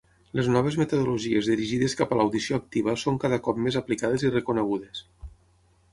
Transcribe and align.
Les 0.37 0.47
noves 0.53 0.77
metodologies 0.81 1.49
dirigides 1.51 1.95
cap 2.01 2.15
a 2.15 2.19
l'audició 2.21 2.59
activa 2.61 2.97
són 3.05 3.23
cada 3.27 3.41
cop 3.49 3.61
més 3.67 3.81
aplicades 3.83 4.29
i 4.29 4.33
reconegudes. 4.37 5.07